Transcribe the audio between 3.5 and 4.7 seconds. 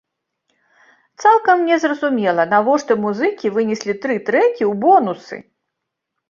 вынеслі тры трэкі